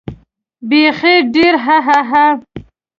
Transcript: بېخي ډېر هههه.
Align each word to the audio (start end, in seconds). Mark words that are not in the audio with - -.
بېخي 0.69 1.15
ډېر 1.33 1.53
هههه. 1.65 2.25